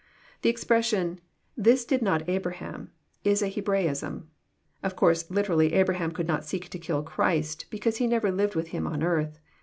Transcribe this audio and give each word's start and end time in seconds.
The 0.41 0.49
expression" 0.49 1.21
this 1.67 1.85
did• 1.85 1.99
not 2.03 2.27
Abraham" 2.27 2.89
is 3.31 3.43
a 3.43 3.47
Hebraism. 3.49 4.31
Of 4.81 4.95
course 4.95 5.29
literally 5.29 5.73
Abraham 5.73 6.09
could 6.11 6.27
not 6.27 6.43
"seek 6.43 6.69
to 6.69 6.79
kill" 6.79 7.03
Christ, 7.03 7.67
because 7.69 7.97
he 7.97 8.07
never 8.07 8.31
lived 8.31 8.55
with 8.55 8.69
Him 8.69 8.87
on 8.87 9.03
earth. 9.03 9.37